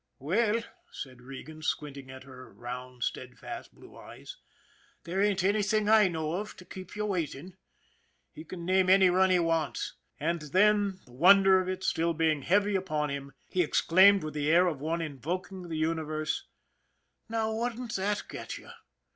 "Well," 0.17 0.63
said 0.91 1.21
Regan, 1.21 1.61
squinting 1.61 2.09
at 2.09 2.23
her 2.23 2.51
round, 2.51 3.03
stead 3.03 3.37
fast, 3.37 3.71
blue 3.75 3.95
eyes," 3.95 4.37
there 5.03 5.21
ain't 5.21 5.43
anything 5.43 5.87
I 5.87 6.07
know 6.07 6.31
of 6.37 6.55
to 6.57 6.65
keep 6.65 6.95
you 6.95 7.05
waiting. 7.05 7.55
He 8.31 8.43
can 8.43 8.65
name 8.65 8.89
any 8.89 9.11
run 9.11 9.29
he 9.29 9.37
wants. 9.37 9.93
And 10.19 10.41
then, 10.41 11.01
the 11.05 11.11
wonder 11.13 11.61
of 11.61 11.67
it 11.69 11.83
being 11.83 11.83
still 11.83 12.17
heavy 12.41 12.75
upon 12.75 13.11
him, 13.11 13.33
he 13.47 13.61
exclaimed 13.61 14.23
with 14.23 14.33
the 14.33 14.49
air 14.49 14.65
of 14.65 14.81
one 14.81 15.01
invoking 15.03 15.69
the 15.69 15.75
uni 15.77 16.01
verse:" 16.01 16.47
Now, 17.29 17.53
wouldn't 17.53 17.95
that 17.97 18.23
get 18.27 18.57
you 18.57 18.71